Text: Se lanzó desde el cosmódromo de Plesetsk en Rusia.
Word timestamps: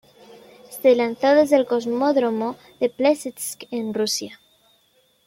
Se 0.81 0.95
lanzó 0.95 1.27
desde 1.35 1.57
el 1.57 1.67
cosmódromo 1.67 2.55
de 2.79 2.89
Plesetsk 2.89 3.65
en 3.69 3.93
Rusia. 3.93 4.39